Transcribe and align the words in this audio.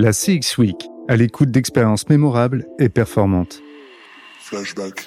La 0.00 0.12
CX 0.12 0.58
Week, 0.58 0.88
à 1.08 1.16
l'écoute 1.16 1.50
d'expériences 1.50 2.08
mémorables 2.08 2.68
et 2.78 2.88
performantes. 2.88 3.60
Flashback. 4.38 5.04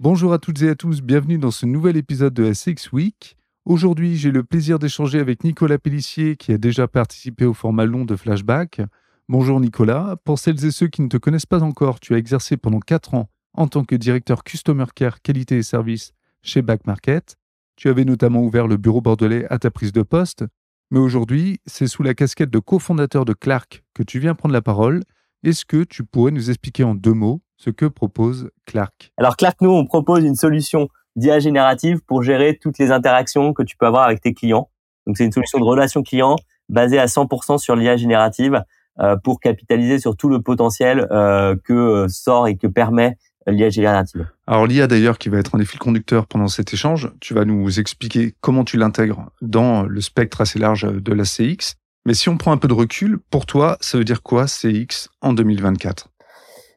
Bonjour 0.00 0.32
à 0.32 0.38
toutes 0.38 0.62
et 0.62 0.70
à 0.70 0.74
tous, 0.74 1.02
bienvenue 1.02 1.36
dans 1.36 1.50
ce 1.50 1.66
nouvel 1.66 1.98
épisode 1.98 2.32
de 2.32 2.44
la 2.44 2.54
CX 2.54 2.92
Week. 2.94 3.36
Aujourd'hui, 3.66 4.16
j'ai 4.16 4.30
le 4.30 4.42
plaisir 4.42 4.78
d'échanger 4.78 5.18
avec 5.18 5.44
Nicolas 5.44 5.76
Pellissier 5.76 6.36
qui 6.36 6.50
a 6.50 6.56
déjà 6.56 6.88
participé 6.88 7.44
au 7.44 7.52
format 7.52 7.84
long 7.84 8.06
de 8.06 8.16
Flashback. 8.16 8.80
Bonjour 9.28 9.60
Nicolas, 9.60 10.16
pour 10.24 10.38
celles 10.38 10.64
et 10.64 10.70
ceux 10.70 10.88
qui 10.88 11.02
ne 11.02 11.08
te 11.08 11.18
connaissent 11.18 11.44
pas 11.44 11.62
encore, 11.62 12.00
tu 12.00 12.14
as 12.14 12.16
exercé 12.16 12.56
pendant 12.56 12.80
4 12.80 13.12
ans 13.12 13.28
en 13.52 13.68
tant 13.68 13.84
que 13.84 13.96
directeur 13.96 14.44
Customer 14.44 14.86
Care 14.94 15.20
Qualité 15.20 15.58
et 15.58 15.62
Service 15.62 16.14
chez 16.40 16.62
Back 16.62 16.86
Market. 16.86 17.36
Tu 17.76 17.90
avais 17.90 18.06
notamment 18.06 18.40
ouvert 18.40 18.66
le 18.66 18.78
bureau 18.78 19.02
bordelais 19.02 19.44
à 19.50 19.58
ta 19.58 19.70
prise 19.70 19.92
de 19.92 20.00
poste, 20.00 20.46
mais 20.90 20.98
aujourd'hui, 20.98 21.60
c'est 21.66 21.86
sous 21.86 22.02
la 22.02 22.14
casquette 22.14 22.50
de 22.50 22.58
cofondateur 22.58 23.24
de 23.24 23.32
Clark 23.32 23.84
que 23.94 24.02
tu 24.02 24.18
viens 24.18 24.34
prendre 24.34 24.52
la 24.52 24.62
parole. 24.62 25.02
Est-ce 25.42 25.64
que 25.64 25.84
tu 25.84 26.04
pourrais 26.04 26.30
nous 26.30 26.50
expliquer 26.50 26.84
en 26.84 26.94
deux 26.94 27.12
mots 27.12 27.40
ce 27.56 27.70
que 27.70 27.86
propose 27.86 28.50
Clark? 28.66 29.12
Alors 29.16 29.36
Clark, 29.36 29.60
nous, 29.60 29.70
on 29.70 29.84
propose 29.84 30.24
une 30.24 30.36
solution 30.36 30.88
d'IA 31.16 31.40
générative 31.40 32.00
pour 32.06 32.22
gérer 32.22 32.58
toutes 32.60 32.78
les 32.78 32.90
interactions 32.90 33.52
que 33.52 33.62
tu 33.62 33.76
peux 33.76 33.86
avoir 33.86 34.04
avec 34.04 34.20
tes 34.20 34.34
clients. 34.34 34.70
Donc 35.06 35.16
c'est 35.16 35.24
une 35.24 35.32
solution 35.32 35.58
de 35.58 35.64
relation 35.64 36.02
client 36.02 36.36
basée 36.68 36.98
à 36.98 37.06
100% 37.06 37.58
sur 37.58 37.76
l'IA 37.76 37.96
générative 37.96 38.62
euh, 39.00 39.16
pour 39.16 39.40
capitaliser 39.40 39.98
sur 39.98 40.16
tout 40.16 40.28
le 40.28 40.40
potentiel 40.40 41.06
euh, 41.10 41.56
que 41.64 41.72
euh, 41.72 42.08
sort 42.08 42.48
et 42.48 42.56
que 42.56 42.66
permet 42.66 43.16
l'IA 43.46 43.70
générative. 43.70 44.26
Alors 44.46 44.66
l'IA 44.66 44.86
d'ailleurs 44.86 45.18
qui 45.18 45.28
va 45.28 45.38
être 45.38 45.54
un 45.54 45.58
des 45.58 45.64
fils 45.64 45.78
conducteurs 45.78 46.26
pendant 46.26 46.48
cet 46.48 46.72
échange, 46.74 47.10
tu 47.20 47.34
vas 47.34 47.44
nous 47.44 47.78
expliquer 47.80 48.34
comment 48.40 48.64
tu 48.64 48.76
l'intègres 48.76 49.30
dans 49.40 49.84
le 49.84 50.00
spectre 50.00 50.40
assez 50.40 50.58
large 50.58 50.86
de 50.90 51.12
la 51.12 51.24
CX. 51.24 51.76
Mais 52.04 52.14
si 52.14 52.28
on 52.28 52.36
prend 52.36 52.52
un 52.52 52.56
peu 52.56 52.68
de 52.68 52.74
recul, 52.74 53.18
pour 53.30 53.46
toi, 53.46 53.76
ça 53.80 53.98
veut 53.98 54.04
dire 54.04 54.22
quoi 54.22 54.46
CX 54.46 55.08
en 55.20 55.32
2024 55.32 56.08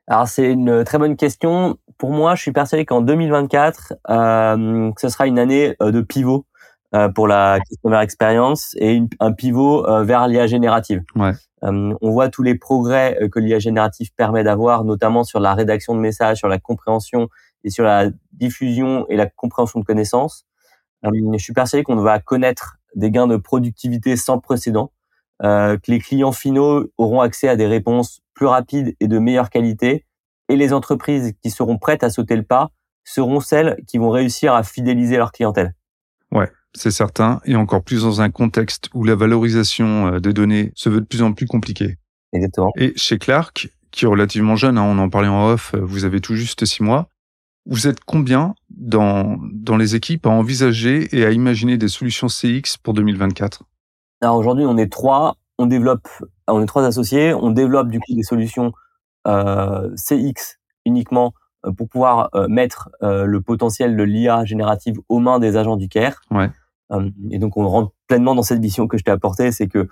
Alors 0.07 0.27
c'est 0.27 0.51
une 0.51 0.83
très 0.83 0.97
bonne 0.97 1.15
question. 1.15 1.77
Pour 1.97 2.11
moi, 2.11 2.35
je 2.35 2.41
suis 2.41 2.51
persuadé 2.51 2.85
qu'en 2.85 3.01
2024, 3.01 3.93
euh, 4.09 4.91
ce 4.97 5.09
sera 5.09 5.27
une 5.27 5.37
année 5.37 5.75
euh, 5.81 5.91
de 5.91 6.01
pivot 6.01 6.45
euh, 6.95 7.07
pour 7.07 7.27
la 7.27 7.59
customer 7.69 8.01
experience 8.01 8.75
et 8.79 8.93
une, 8.93 9.09
un 9.19 9.31
pivot 9.31 9.87
euh, 9.87 10.03
vers 10.03 10.27
l'IA 10.27 10.47
générative. 10.47 11.03
Ouais. 11.15 11.33
Euh, 11.63 11.93
on 12.01 12.11
voit 12.11 12.29
tous 12.29 12.43
les 12.43 12.55
progrès 12.55 13.17
que 13.31 13.39
l'IA 13.39 13.59
générative 13.59 14.13
permet 14.15 14.43
d'avoir, 14.43 14.83
notamment 14.83 15.23
sur 15.23 15.39
la 15.39 15.53
rédaction 15.53 15.93
de 15.93 15.99
messages, 15.99 16.37
sur 16.37 16.47
la 16.47 16.59
compréhension 16.59 17.29
et 17.63 17.69
sur 17.69 17.83
la 17.83 18.09
diffusion 18.33 19.05
et 19.09 19.15
la 19.15 19.27
compréhension 19.27 19.79
de 19.79 19.85
connaissances. 19.85 20.45
je 21.03 21.37
suis 21.37 21.53
persuadé 21.53 21.83
qu'on 21.83 21.97
va 21.97 22.19
connaître 22.19 22.77
des 22.95 23.11
gains 23.11 23.27
de 23.27 23.37
productivité 23.37 24.15
sans 24.15 24.39
précédent, 24.39 24.91
que 25.41 25.91
les 25.91 25.99
clients 25.99 26.31
finaux 26.31 26.85
auront 26.97 27.21
accès 27.21 27.49
à 27.49 27.55
des 27.55 27.67
réponses 27.67 28.21
plus 28.33 28.45
rapides 28.45 28.95
et 28.99 29.07
de 29.07 29.19
meilleure 29.19 29.49
qualité, 29.49 30.05
et 30.47 30.55
les 30.55 30.73
entreprises 30.73 31.33
qui 31.41 31.51
seront 31.51 31.77
prêtes 31.77 32.03
à 32.03 32.09
sauter 32.09 32.35
le 32.35 32.43
pas 32.43 32.71
seront 33.03 33.39
celles 33.39 33.77
qui 33.87 33.97
vont 33.97 34.09
réussir 34.09 34.53
à 34.53 34.63
fidéliser 34.63 35.17
leur 35.17 35.31
clientèle. 35.31 35.73
Ouais, 36.39 36.49
c'est 36.73 36.91
certain, 36.91 37.41
et 37.45 37.55
encore 37.55 37.83
plus 37.83 38.03
dans 38.03 38.21
un 38.21 38.29
contexte 38.29 38.89
où 38.93 39.03
la 39.03 39.15
valorisation 39.15 40.19
des 40.19 40.33
données 40.33 40.71
se 40.75 40.89
veut 40.89 41.01
de 41.01 41.05
plus 41.05 41.21
en 41.21 41.33
plus 41.33 41.47
compliquée. 41.47 41.97
Exactement. 42.31 42.71
Et 42.77 42.93
chez 42.95 43.17
Clark, 43.17 43.69
qui 43.91 44.05
est 44.05 44.07
relativement 44.07 44.55
jeune, 44.55 44.77
hein, 44.77 44.83
on 44.83 44.97
en 44.99 45.09
parlait 45.09 45.27
en 45.27 45.49
off, 45.49 45.75
vous 45.75 46.05
avez 46.05 46.21
tout 46.21 46.35
juste 46.35 46.65
six 46.65 46.83
mois, 46.83 47.09
vous 47.65 47.87
êtes 47.87 47.99
combien 48.05 48.55
dans, 48.69 49.37
dans 49.51 49.77
les 49.77 49.95
équipes 49.95 50.25
à 50.25 50.29
envisager 50.29 51.15
et 51.15 51.25
à 51.25 51.31
imaginer 51.31 51.77
des 51.77 51.87
solutions 51.87 52.27
CX 52.27 52.77
pour 52.81 52.93
2024 52.93 53.63
Alors 54.21 54.37
aujourd'hui, 54.37 54.65
on 54.65 54.77
est 54.77 54.91
trois, 54.91 55.35
on 55.57 55.65
développe, 55.65 56.07
on 56.47 56.61
est 56.61 56.65
trois 56.65 56.85
associés, 56.85 57.33
on 57.33 57.51
développe 57.51 57.89
du 57.89 57.99
coup 57.99 58.15
des 58.15 58.23
solutions 58.23 58.71
euh, 59.27 59.93
CX 59.95 60.57
uniquement 60.85 61.33
pour 61.77 61.89
pouvoir 61.89 62.29
euh, 62.35 62.47
mettre 62.47 62.89
euh, 63.03 63.25
le 63.25 63.41
potentiel 63.41 63.95
de 63.95 64.03
l'IA 64.03 64.45
générative 64.45 64.95
aux 65.09 65.19
mains 65.19 65.39
des 65.39 65.57
agents 65.57 65.77
du 65.77 65.89
CARE. 65.89 66.21
Ouais. 66.31 66.49
Euh, 66.91 67.09
et 67.31 67.39
donc 67.39 67.57
on 67.57 67.67
rentre 67.67 67.91
pleinement 68.07 68.35
dans 68.35 68.43
cette 68.43 68.61
vision 68.61 68.87
que 68.87 68.97
je 68.97 69.03
t'ai 69.03 69.11
apportée, 69.11 69.51
c'est 69.51 69.67
que 69.67 69.87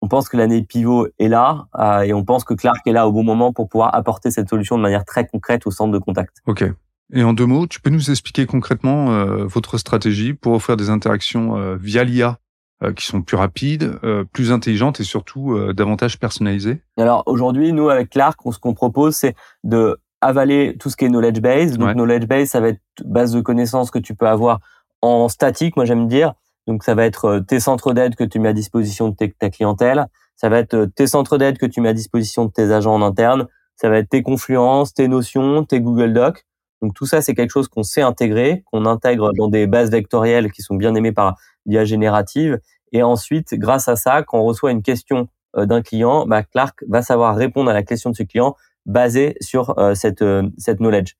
on 0.00 0.06
pense 0.06 0.28
que 0.28 0.36
l'année 0.36 0.62
pivot 0.62 1.08
est 1.18 1.28
là 1.28 1.66
euh, 1.76 2.02
et 2.02 2.12
on 2.12 2.24
pense 2.24 2.44
que 2.44 2.54
Clark 2.54 2.86
est 2.86 2.92
là 2.92 3.08
au 3.08 3.12
bon 3.12 3.24
moment 3.24 3.52
pour 3.52 3.68
pouvoir 3.68 3.94
apporter 3.94 4.30
cette 4.30 4.48
solution 4.48 4.76
de 4.76 4.82
manière 4.82 5.04
très 5.04 5.26
concrète 5.26 5.66
au 5.66 5.72
centre 5.72 5.92
de 5.92 5.98
contact. 5.98 6.36
Ok. 6.46 6.64
Et 7.12 7.24
en 7.24 7.32
deux 7.32 7.46
mots, 7.46 7.66
tu 7.66 7.80
peux 7.80 7.90
nous 7.90 8.10
expliquer 8.10 8.46
concrètement 8.46 9.10
euh, 9.10 9.46
votre 9.46 9.78
stratégie 9.78 10.34
pour 10.34 10.52
offrir 10.52 10.76
des 10.76 10.90
interactions 10.90 11.56
euh, 11.56 11.76
via 11.76 12.04
l'IA 12.04 12.38
euh, 12.84 12.92
qui 12.92 13.06
sont 13.06 13.22
plus 13.22 13.36
rapides, 13.36 13.98
euh, 14.04 14.24
plus 14.24 14.52
intelligentes 14.52 15.00
et 15.00 15.04
surtout 15.04 15.54
euh, 15.54 15.72
davantage 15.72 16.20
personnalisées? 16.20 16.82
Alors 16.96 17.24
aujourd'hui, 17.26 17.72
nous 17.72 17.88
avec 17.88 18.10
Clark, 18.10 18.38
on, 18.44 18.52
ce 18.52 18.58
qu'on 18.58 18.74
propose, 18.74 19.16
c'est 19.16 19.34
de 19.64 19.98
avaler 20.20 20.76
tout 20.78 20.90
ce 20.90 20.96
qui 20.96 21.04
est 21.04 21.08
knowledge 21.08 21.40
base. 21.40 21.78
Donc 21.78 21.88
Ouais. 21.88 21.94
knowledge 21.94 22.26
base, 22.26 22.48
ça 22.48 22.60
va 22.60 22.68
être 22.68 22.80
base 23.04 23.32
de 23.32 23.40
connaissances 23.40 23.90
que 23.90 23.98
tu 23.98 24.14
peux 24.14 24.26
avoir 24.26 24.60
en 25.02 25.28
statique, 25.28 25.76
moi 25.76 25.84
j'aime 25.84 26.08
dire. 26.08 26.34
Donc 26.66 26.82
ça 26.84 26.94
va 26.94 27.04
être 27.04 27.24
euh, 27.26 27.40
tes 27.40 27.60
centres 27.60 27.92
d'aide 27.92 28.16
que 28.16 28.24
tu 28.24 28.40
mets 28.40 28.48
à 28.48 28.52
disposition 28.52 29.08
de 29.08 29.14
tes- 29.14 29.32
ta 29.32 29.48
clientèle. 29.50 30.06
Ça 30.36 30.48
va 30.48 30.58
être 30.58 30.74
euh, 30.74 30.86
tes 30.86 31.06
centres 31.06 31.38
d'aide 31.38 31.56
que 31.58 31.66
tu 31.66 31.80
mets 31.80 31.88
à 31.90 31.92
disposition 31.94 32.44
de 32.44 32.50
tes 32.50 32.72
agents 32.72 32.94
en 32.94 33.02
interne. 33.02 33.46
Ça 33.76 33.88
va 33.88 33.98
être 33.98 34.08
tes 34.08 34.22
confluences, 34.22 34.92
tes 34.92 35.06
notions, 35.08 35.64
tes 35.64 35.80
Google 35.80 36.12
Docs. 36.12 36.44
Donc 36.82 36.94
tout 36.94 37.06
ça, 37.06 37.22
c'est 37.22 37.34
quelque 37.34 37.50
chose 37.50 37.68
qu'on 37.68 37.82
sait 37.84 38.02
intégrer, 38.02 38.62
qu'on 38.70 38.86
intègre 38.86 39.32
dans 39.36 39.48
des 39.48 39.66
bases 39.66 39.90
vectorielles 39.90 40.50
qui 40.52 40.62
sont 40.62 40.74
bien 40.76 40.94
aimées 40.94 41.12
par 41.12 41.36
l'IA 41.66 41.84
générative. 41.84 42.58
Et 42.92 43.02
ensuite, 43.02 43.54
grâce 43.54 43.88
à 43.88 43.96
ça, 43.96 44.22
quand 44.22 44.38
on 44.38 44.44
reçoit 44.44 44.70
une 44.72 44.82
question 44.82 45.28
euh, 45.56 45.64
d'un 45.66 45.82
client, 45.82 46.26
bah, 46.26 46.42
Clark 46.42 46.84
va 46.88 47.02
savoir 47.02 47.36
répondre 47.36 47.70
à 47.70 47.72
la 47.74 47.82
question 47.82 48.10
de 48.10 48.16
ce 48.16 48.22
client 48.24 48.54
basée 48.88 49.36
sur 49.40 49.78
euh, 49.78 49.94
cette, 49.94 50.22
euh, 50.22 50.42
cette 50.56 50.78
knowledge. 50.78 51.14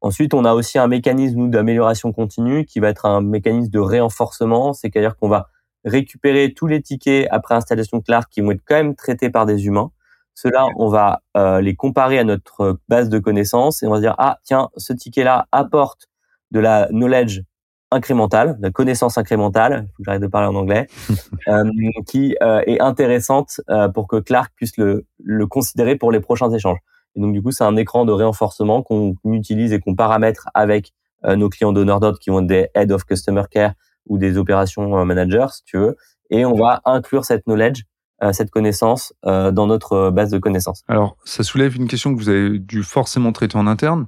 Ensuite, 0.00 0.34
on 0.34 0.44
a 0.44 0.54
aussi 0.54 0.78
un 0.78 0.88
mécanisme 0.88 1.50
d'amélioration 1.50 2.12
continue 2.12 2.64
qui 2.64 2.80
va 2.80 2.88
être 2.88 3.06
un 3.06 3.20
mécanisme 3.20 3.70
de 3.70 3.78
renforcement, 3.78 4.72
c'est-à-dire 4.72 5.16
qu'on 5.16 5.28
va 5.28 5.48
récupérer 5.84 6.54
tous 6.54 6.66
les 6.66 6.82
tickets 6.82 7.28
après 7.30 7.54
installation 7.54 7.98
de 7.98 8.02
Clark 8.02 8.30
qui 8.32 8.40
vont 8.40 8.52
être 8.52 8.62
quand 8.66 8.74
même 8.74 8.96
traités 8.96 9.30
par 9.30 9.46
des 9.46 9.66
humains. 9.66 9.90
Ceux-là, 10.34 10.66
on 10.76 10.88
va 10.88 11.22
euh, 11.36 11.60
les 11.60 11.76
comparer 11.76 12.18
à 12.18 12.24
notre 12.24 12.80
base 12.88 13.08
de 13.10 13.18
connaissances 13.18 13.82
et 13.82 13.86
on 13.86 13.90
va 13.90 13.96
se 13.96 14.02
dire 14.02 14.14
ah 14.18 14.38
tiens, 14.42 14.70
ce 14.76 14.92
ticket-là 14.92 15.46
apporte 15.52 16.08
de 16.50 16.58
la 16.58 16.88
knowledge 16.90 17.42
incrémentale, 17.90 18.56
de 18.58 18.62
la 18.62 18.70
connaissance 18.70 19.18
incrémentale, 19.18 19.88
faut 19.96 20.02
que 20.02 20.04
j'arrête 20.04 20.22
de 20.22 20.26
parler 20.26 20.48
en 20.48 20.54
anglais, 20.54 20.88
euh, 21.48 21.64
qui 22.06 22.36
euh, 22.42 22.62
est 22.66 22.80
intéressante 22.80 23.60
euh, 23.70 23.88
pour 23.88 24.08
que 24.08 24.16
Clark 24.16 24.52
puisse 24.56 24.76
le, 24.76 25.06
le 25.22 25.46
considérer 25.46 25.96
pour 25.96 26.10
les 26.10 26.20
prochains 26.20 26.50
échanges. 26.50 26.78
Et 27.16 27.20
donc 27.20 27.32
du 27.32 27.42
coup, 27.42 27.52
c'est 27.52 27.64
un 27.64 27.76
écran 27.76 28.04
de 28.04 28.12
renforcement 28.12 28.82
qu'on 28.82 29.16
utilise 29.24 29.72
et 29.72 29.80
qu'on 29.80 29.94
paramètre 29.94 30.48
avec 30.54 30.92
euh, 31.24 31.36
nos 31.36 31.48
clients 31.48 31.72
donneurs 31.72 32.00
d'ordre 32.00 32.18
qui 32.18 32.30
être 32.30 32.46
des 32.46 32.68
head 32.74 32.92
of 32.92 33.04
customer 33.04 33.44
care 33.50 33.72
ou 34.06 34.18
des 34.18 34.36
opérations 34.36 34.98
euh, 34.98 35.04
managers, 35.04 35.46
si 35.52 35.64
tu 35.64 35.78
veux. 35.78 35.96
Et 36.30 36.44
on 36.44 36.54
va 36.54 36.82
inclure 36.84 37.24
cette 37.24 37.44
knowledge, 37.44 37.84
euh, 38.22 38.32
cette 38.32 38.50
connaissance 38.50 39.14
dans 39.22 39.66
notre 39.66 40.10
base 40.10 40.30
de 40.30 40.38
connaissances. 40.38 40.82
Alors, 40.88 41.16
ça 41.24 41.42
soulève 41.42 41.76
une 41.76 41.88
question 41.88 42.14
que 42.14 42.18
vous 42.18 42.28
avez 42.28 42.58
dû 42.58 42.82
forcément 42.82 43.32
traiter 43.32 43.56
en 43.56 43.66
interne, 43.66 44.06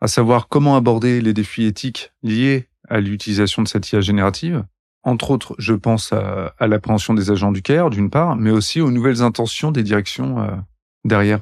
à 0.00 0.08
savoir 0.08 0.48
comment 0.48 0.76
aborder 0.76 1.20
les 1.20 1.32
défis 1.32 1.66
éthiques 1.66 2.12
liés 2.22 2.68
à 2.88 3.00
l'utilisation 3.00 3.62
de 3.62 3.68
cette 3.68 3.90
IA 3.92 4.00
générative. 4.00 4.64
Entre 5.04 5.30
autres, 5.30 5.54
je 5.58 5.74
pense 5.74 6.12
à, 6.12 6.54
l'appréhension 6.66 7.14
des 7.14 7.30
agents 7.30 7.52
du 7.52 7.62
CARE, 7.62 7.90
d'une 7.90 8.10
part, 8.10 8.36
mais 8.36 8.50
aussi 8.50 8.80
aux 8.80 8.90
nouvelles 8.90 9.22
intentions 9.22 9.70
des 9.70 9.82
directions 9.82 10.62
derrière. 11.04 11.40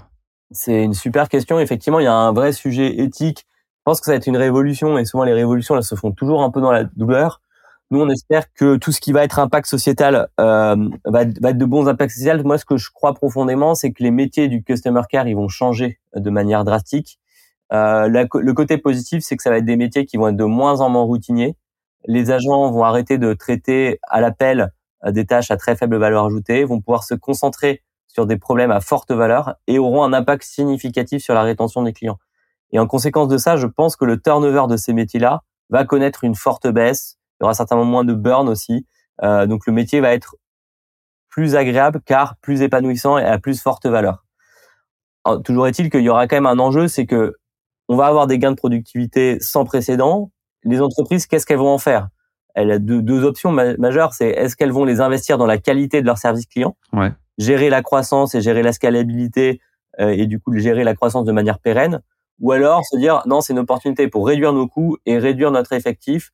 C'est 0.53 0.83
une 0.85 0.95
super 0.95 1.29
question. 1.29 1.59
Effectivement, 1.59 1.99
il 2.01 2.05
y 2.05 2.07
a 2.09 2.15
un 2.15 2.33
vrai 2.33 2.53
sujet 2.53 3.01
éthique. 3.01 3.47
Je 3.49 3.83
pense 3.85 4.01
que 4.01 4.07
ça 4.07 4.13
va 4.13 4.17
être 4.17 4.27
une 4.27 4.37
révolution 4.37 4.99
et 4.99 5.05
souvent 5.05 5.25
les 5.25 5.33
révolutions 5.33 5.77
elles 5.77 5.83
se 5.85 5.95
font 5.95 6.13
toujours 6.13 6.43
un 6.43 6.51
peu 6.51 6.61
dans 6.61 6.73
la 6.73 6.85
douleur. 6.85 7.41
Nous, 7.91 8.01
on 8.01 8.09
espère 8.09 8.53
que 8.53 8.77
tout 8.77 8.91
ce 8.91 9.01
qui 9.01 9.13
va 9.13 9.23
être 9.23 9.39
impact 9.39 9.69
sociétal 9.69 10.29
euh, 10.41 10.77
va, 11.05 11.23
être- 11.23 11.59
de 11.59 11.65
bons 11.65 11.89
impacts 11.89 12.13
sociaux. 12.13 12.43
Moi, 12.45 12.59
ce 12.59 12.65
que 12.65 12.77
je 12.77 12.91
crois 12.91 13.15
profondément, 13.15 13.75
c'est 13.77 13.93
que 13.93 14.03
les 14.03 14.11
métiers 14.11 14.49
du 14.49 14.63
customer 14.65 15.03
care, 15.09 15.29
ils 15.29 15.37
vont 15.37 15.49
changer 15.49 15.99
de 16.17 16.31
manière 16.31 16.65
drastique. 16.65 17.19
Euh, 17.73 18.09
le 18.09 18.53
côté 18.53 18.79
positif, 18.79 19.23
c'est 19.25 19.37
que 19.37 19.43
ça 19.43 19.51
va 19.51 19.59
être 19.59 19.65
des 19.65 19.77
métiers 19.77 20.05
qui 20.07 20.17
vont 20.17 20.29
être 20.29 20.37
de 20.37 20.45
moins 20.45 20.81
en 20.81 20.89
moins 20.89 21.03
routiniers. 21.03 21.57
Les 22.07 22.31
agents 22.31 22.71
vont 22.71 22.85
arrêter 22.85 23.19
de 23.19 23.33
traiter 23.35 23.99
à 24.09 24.21
l'appel 24.21 24.73
euh, 25.05 25.13
des 25.13 25.27
tâches 25.27 25.51
à 25.53 25.57
très 25.57 25.77
faible 25.77 25.97
valeur 25.97 26.25
ajoutée, 26.25 26.65
vont 26.65 26.81
pouvoir 26.81 27.05
se 27.05 27.15
concentrer 27.15 27.83
sur 28.17 28.25
des 28.25 28.39
problèmes 28.39 28.71
à 28.71 28.81
forte 28.81 29.13
valeur 29.13 29.57
et 29.67 29.79
auront 29.79 30.03
un 30.03 30.15
impact 30.15 30.43
significatif 30.43 31.23
sur 31.23 31.35
la 31.35 31.43
rétention 31.43 31.83
des 31.83 31.93
clients. 31.93 32.17
Et 32.73 32.79
en 32.79 32.87
conséquence 32.87 33.29
de 33.29 33.37
ça, 33.37 33.59
je 33.59 33.67
pense 33.67 33.95
que 33.95 34.07
le 34.07 34.19
turnover 34.19 34.65
de 34.71 34.79
ces 34.79 34.95
métiers-là 34.95 35.43
va 35.69 35.85
connaître 35.85 36.25
une 36.25 36.35
forte 36.35 36.67
baisse. 36.67 37.19
Il 37.39 37.43
y 37.43 37.45
aura 37.45 37.53
certainement 37.53 37.85
moins 37.85 38.05
de 38.05 38.15
burn 38.15 38.49
aussi. 38.49 38.87
Euh, 39.23 39.45
donc 39.45 39.67
le 39.67 39.75
métier 39.75 40.01
va 40.01 40.15
être 40.15 40.35
plus 41.29 41.57
agréable 41.57 42.01
car 42.07 42.37
plus 42.39 42.63
épanouissant 42.63 43.19
et 43.19 43.25
à 43.25 43.39
plus 43.39 43.61
forte 43.61 43.85
valeur. 43.85 44.25
Toujours 45.45 45.67
est-il 45.67 45.91
qu'il 45.91 46.01
y 46.01 46.09
aura 46.09 46.27
quand 46.27 46.37
même 46.37 46.47
un 46.47 46.59
enjeu, 46.59 46.89
c'est 46.89 47.05
que 47.05 47.35
on 47.89 47.97
va 47.97 48.07
avoir 48.07 48.27
des 48.27 48.39
gains 48.39 48.53
de 48.53 48.57
productivité 48.57 49.39
sans 49.41 49.65
précédent. 49.67 50.31
Les 50.65 50.81
entreprises, 50.81 51.27
qu'est-ce 51.27 51.45
qu'elles 51.45 51.59
vont 51.59 51.69
en 51.75 51.79
faire? 51.79 52.09
Elle 52.55 52.71
a 52.71 52.79
deux, 52.79 53.03
deux 53.03 53.23
options 53.25 53.53
ma- 53.53 53.77
majeures. 53.77 54.15
C'est 54.15 54.31
est-ce 54.31 54.57
qu'elles 54.57 54.73
vont 54.73 54.87
les 54.87 55.03
investir 55.03 55.37
dans 55.37 55.45
la 55.45 55.59
qualité 55.59 56.01
de 56.01 56.07
leur 56.07 56.17
service 56.17 56.47
client 56.47 56.75
Ouais. 56.95 57.13
Gérer 57.39 57.71
la 57.71 57.83
croissance 57.83 58.35
et 58.35 58.41
gérer 58.41 58.63
la 58.63 58.73
scalabilité 58.73 59.61
et 59.99 60.27
du 60.27 60.41
coup 60.41 60.57
gérer 60.57 60.85
la 60.85 60.95
croissance 60.95 61.25
de 61.25 61.33
manière 61.33 61.59
pérenne, 61.59 62.03
ou 62.41 62.53
alors 62.53 62.85
se 62.85 62.99
dire 62.99 63.23
non, 63.27 63.41
c'est 63.41 63.53
une 63.53 63.59
opportunité 63.59 64.09
pour 64.09 64.27
réduire 64.27 64.53
nos 64.53 64.67
coûts 64.69 64.99
et 65.07 65.19
réduire 65.19 65.51
notre 65.51 65.73
effectif, 65.73 66.33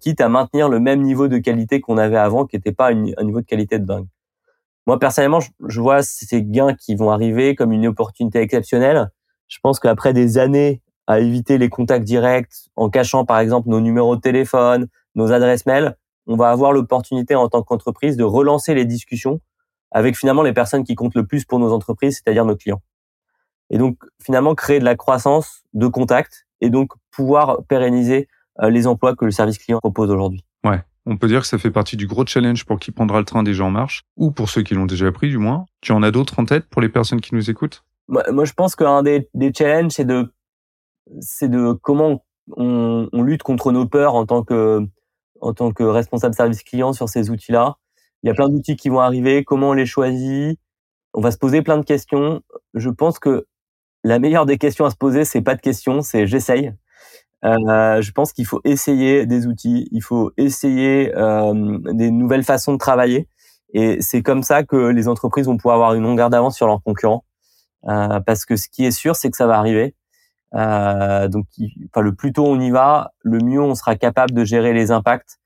quitte 0.00 0.20
à 0.20 0.28
maintenir 0.28 0.68
le 0.68 0.78
même 0.78 1.02
niveau 1.02 1.28
de 1.28 1.38
qualité 1.38 1.80
qu'on 1.80 1.98
avait 1.98 2.16
avant, 2.16 2.46
qui 2.46 2.56
n'était 2.56 2.72
pas 2.72 2.90
un 2.90 3.24
niveau 3.24 3.40
de 3.40 3.46
qualité 3.46 3.78
de 3.78 3.84
dingue. 3.84 4.06
Moi 4.86 4.98
personnellement, 4.98 5.40
je 5.66 5.80
vois 5.80 6.02
ces 6.02 6.42
gains 6.42 6.74
qui 6.74 6.94
vont 6.94 7.10
arriver 7.10 7.54
comme 7.54 7.72
une 7.72 7.86
opportunité 7.86 8.40
exceptionnelle. 8.40 9.10
Je 9.48 9.58
pense 9.62 9.80
qu'après 9.80 10.12
des 10.12 10.38
années 10.38 10.80
à 11.06 11.18
éviter 11.18 11.58
les 11.58 11.68
contacts 11.68 12.04
directs 12.04 12.52
en 12.76 12.88
cachant 12.88 13.24
par 13.24 13.40
exemple 13.40 13.68
nos 13.68 13.80
numéros 13.80 14.14
de 14.16 14.20
téléphone, 14.20 14.86
nos 15.14 15.32
adresses 15.32 15.66
mail, 15.66 15.96
on 16.26 16.36
va 16.36 16.50
avoir 16.50 16.72
l'opportunité 16.72 17.34
en 17.34 17.48
tant 17.48 17.62
qu'entreprise 17.62 18.16
de 18.16 18.24
relancer 18.24 18.74
les 18.74 18.84
discussions 18.84 19.40
avec 19.92 20.16
finalement 20.16 20.42
les 20.42 20.52
personnes 20.52 20.84
qui 20.84 20.94
comptent 20.94 21.14
le 21.14 21.26
plus 21.26 21.44
pour 21.44 21.58
nos 21.58 21.72
entreprises, 21.72 22.20
c'est-à-dire 22.22 22.44
nos 22.44 22.56
clients. 22.56 22.82
Et 23.70 23.78
donc 23.78 23.98
finalement 24.22 24.54
créer 24.54 24.80
de 24.80 24.84
la 24.84 24.96
croissance 24.96 25.62
de 25.72 25.86
contacts 25.86 26.46
et 26.60 26.70
donc 26.70 26.92
pouvoir 27.10 27.58
pérenniser 27.68 28.28
euh, 28.60 28.70
les 28.70 28.86
emplois 28.86 29.14
que 29.14 29.24
le 29.24 29.30
service 29.30 29.58
client 29.58 29.78
propose 29.78 30.10
aujourd'hui. 30.10 30.44
Ouais, 30.64 30.82
on 31.06 31.16
peut 31.16 31.26
dire 31.26 31.40
que 31.40 31.46
ça 31.46 31.58
fait 31.58 31.70
partie 31.70 31.96
du 31.96 32.06
gros 32.06 32.26
challenge 32.26 32.64
pour 32.64 32.78
qui 32.78 32.90
prendra 32.90 33.18
le 33.18 33.24
train 33.24 33.42
déjà 33.42 33.64
en 33.64 33.70
marche, 33.70 34.02
ou 34.16 34.30
pour 34.30 34.48
ceux 34.50 34.62
qui 34.62 34.74
l'ont 34.74 34.86
déjà 34.86 35.10
pris 35.10 35.28
du 35.28 35.38
moins. 35.38 35.66
Tu 35.80 35.92
en 35.92 36.02
as 36.02 36.10
d'autres 36.10 36.38
en 36.38 36.44
tête 36.44 36.68
pour 36.68 36.82
les 36.82 36.88
personnes 36.88 37.20
qui 37.20 37.34
nous 37.34 37.50
écoutent? 37.50 37.84
Moi, 38.08 38.44
je 38.44 38.52
pense 38.52 38.76
qu'un 38.76 39.02
des, 39.02 39.28
des 39.32 39.52
challenges, 39.54 39.92
c'est 39.92 40.04
de 40.04 40.32
c'est 41.20 41.48
de 41.48 41.72
comment 41.72 42.24
on, 42.56 43.08
on, 43.12 43.22
lutte 43.22 43.42
contre 43.42 43.72
nos 43.72 43.86
peurs 43.86 44.14
en 44.14 44.26
tant 44.26 44.42
que 44.44 44.86
en 45.40 45.52
tant 45.52 45.72
que 45.72 45.82
responsable 45.82 46.34
service 46.34 46.62
client 46.62 46.92
sur 46.92 47.08
ces 47.08 47.30
outils-là. 47.30 47.76
Il 48.22 48.28
y 48.28 48.30
a 48.30 48.34
plein 48.34 48.48
d'outils 48.48 48.76
qui 48.76 48.88
vont 48.88 49.00
arriver, 49.00 49.44
comment 49.44 49.70
on 49.70 49.72
les 49.72 49.86
choisit 49.86 50.58
On 51.14 51.20
va 51.20 51.30
se 51.30 51.38
poser 51.38 51.62
plein 51.62 51.78
de 51.78 51.84
questions. 51.84 52.42
Je 52.74 52.90
pense 52.90 53.18
que 53.18 53.46
la 54.04 54.18
meilleure 54.18 54.46
des 54.46 54.58
questions 54.58 54.84
à 54.84 54.90
se 54.90 54.96
poser, 54.96 55.24
c'est 55.24 55.42
pas 55.42 55.54
de 55.54 55.60
questions, 55.60 56.02
c'est 56.02 56.26
j'essaye. 56.26 56.72
Euh, 57.44 58.00
je 58.00 58.12
pense 58.12 58.32
qu'il 58.32 58.46
faut 58.46 58.60
essayer 58.64 59.26
des 59.26 59.46
outils, 59.46 59.88
il 59.90 60.02
faut 60.02 60.32
essayer 60.36 61.12
euh, 61.16 61.78
des 61.92 62.10
nouvelles 62.10 62.44
façons 62.44 62.72
de 62.72 62.78
travailler, 62.78 63.28
et 63.74 64.00
c'est 64.00 64.22
comme 64.22 64.44
ça 64.44 64.62
que 64.62 64.76
les 64.76 65.08
entreprises 65.08 65.46
vont 65.46 65.56
pouvoir 65.56 65.74
avoir 65.76 65.94
une 65.94 66.04
longueur 66.04 66.30
d'avance 66.30 66.56
sur 66.56 66.66
leurs 66.66 66.82
concurrents. 66.82 67.24
Euh, 67.88 68.20
parce 68.20 68.44
que 68.44 68.54
ce 68.56 68.68
qui 68.68 68.84
est 68.84 68.92
sûr, 68.92 69.16
c'est 69.16 69.30
que 69.30 69.36
ça 69.36 69.46
va 69.46 69.58
arriver. 69.58 69.94
Donc, 70.52 71.46
enfin, 71.90 72.02
le 72.02 72.14
plus 72.14 72.32
tôt 72.32 72.46
on 72.46 72.60
y 72.60 72.70
va, 72.70 73.12
le 73.22 73.38
mieux 73.38 73.60
on 73.62 73.74
sera 73.74 73.96
capable 73.96 74.32
de 74.32 74.44
gérer 74.44 74.72
les 74.74 74.90
impacts, 74.90 75.38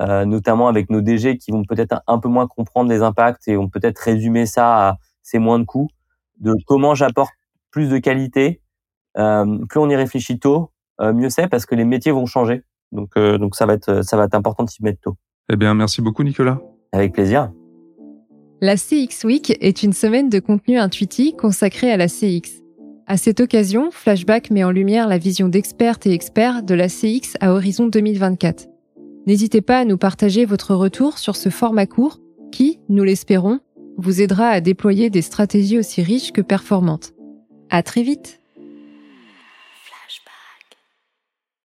euh, 0.00 0.24
notamment 0.24 0.68
avec 0.68 0.90
nos 0.90 1.00
DG 1.00 1.38
qui 1.38 1.50
vont 1.50 1.64
peut-être 1.64 2.02
un 2.06 2.18
peu 2.18 2.28
moins 2.28 2.46
comprendre 2.46 2.90
les 2.90 3.02
impacts 3.02 3.46
et 3.48 3.56
vont 3.56 3.68
peut-être 3.68 3.98
résumer 3.98 4.46
ça 4.46 4.88
à 4.88 4.96
c'est 5.22 5.38
moins 5.38 5.58
de 5.58 5.64
coûts, 5.64 5.88
de 6.40 6.54
comment 6.66 6.94
j'apporte 6.94 7.32
plus 7.70 7.88
de 7.88 7.98
qualité. 7.98 8.60
Euh, 9.18 9.58
plus 9.68 9.80
on 9.80 9.88
y 9.88 9.96
réfléchit 9.96 10.38
tôt, 10.38 10.70
euh, 11.00 11.12
mieux 11.12 11.30
c'est 11.30 11.48
parce 11.48 11.66
que 11.66 11.74
les 11.74 11.84
métiers 11.84 12.12
vont 12.12 12.26
changer. 12.26 12.62
Donc, 12.92 13.10
euh, 13.16 13.38
donc 13.38 13.54
ça 13.56 13.66
va 13.66 13.74
être 13.74 14.02
ça 14.02 14.16
va 14.16 14.24
être 14.24 14.34
important 14.34 14.64
de 14.64 14.70
s'y 14.70 14.82
mettre 14.82 15.00
tôt. 15.00 15.16
Eh 15.50 15.56
bien, 15.56 15.74
merci 15.74 16.02
beaucoup 16.02 16.22
Nicolas. 16.22 16.60
Avec 16.92 17.12
plaisir. 17.12 17.50
La 18.60 18.76
CX 18.76 19.24
Week 19.24 19.56
est 19.60 19.82
une 19.82 19.92
semaine 19.92 20.28
de 20.28 20.38
contenu 20.38 20.78
intuitif 20.78 21.36
consacrée 21.36 21.90
à 21.90 21.96
la 21.96 22.06
CX. 22.06 22.62
À 23.06 23.16
cette 23.16 23.40
occasion, 23.40 23.90
Flashback 23.90 24.50
met 24.50 24.62
en 24.62 24.70
lumière 24.70 25.08
la 25.08 25.18
vision 25.18 25.48
d'expertes 25.48 26.06
et 26.06 26.12
experts 26.12 26.62
de 26.62 26.74
la 26.74 26.88
CX 26.88 27.36
à 27.40 27.52
horizon 27.52 27.88
2024. 27.88 28.71
N'hésitez 29.26 29.62
pas 29.62 29.78
à 29.78 29.84
nous 29.84 29.98
partager 29.98 30.44
votre 30.44 30.74
retour 30.74 31.18
sur 31.18 31.36
ce 31.36 31.48
format 31.48 31.86
court 31.86 32.18
qui, 32.50 32.80
nous 32.88 33.04
l'espérons, 33.04 33.60
vous 33.96 34.20
aidera 34.20 34.48
à 34.48 34.60
déployer 34.60 35.10
des 35.10 35.22
stratégies 35.22 35.78
aussi 35.78 36.02
riches 36.02 36.32
que 36.32 36.40
performantes. 36.40 37.12
À 37.70 37.82
très 37.82 38.02
vite! 38.02 38.41